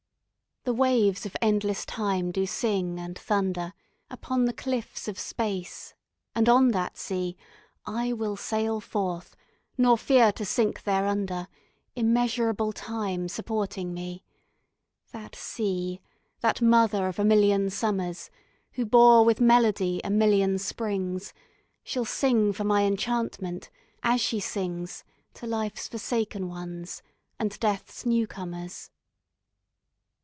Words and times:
The 0.63 0.73
waves 0.75 1.25
of 1.25 1.35
endless 1.41 1.87
time 1.87 2.31
do 2.31 2.45
sing 2.45 2.99
and 2.99 3.17
thunder 3.17 3.73
Upon 4.11 4.45
the 4.45 4.53
cliffs 4.53 5.07
of 5.07 5.17
space. 5.17 5.95
And 6.35 6.47
on 6.47 6.67
that 6.67 6.99
sea 6.99 7.35
I 7.87 8.13
will 8.13 8.35
sail 8.35 8.79
forth, 8.79 9.35
nor 9.75 9.97
fear 9.97 10.31
to 10.33 10.45
sink 10.45 10.83
thereunder, 10.83 11.47
Immeasurable 11.95 12.73
time 12.73 13.27
supporting 13.27 13.91
me: 13.91 14.23
That 15.11 15.35
sea 15.35 15.99
that 16.41 16.61
mother 16.61 17.07
of 17.07 17.17
a 17.17 17.25
million 17.25 17.71
summers, 17.71 18.29
Who 18.73 18.85
bore, 18.85 19.25
with 19.25 19.41
melody, 19.41 19.99
a 20.03 20.11
million 20.11 20.59
springs, 20.59 21.33
Shall 21.83 22.05
sing 22.05 22.53
for 22.53 22.65
my 22.65 22.83
enchantment, 22.83 23.71
as 24.03 24.21
she 24.21 24.39
sings 24.39 25.03
To 25.33 25.47
life's 25.47 25.87
forsaken 25.87 26.47
ones, 26.47 27.01
and 27.39 27.59
death's 27.59 28.05
newcomers. 28.05 28.91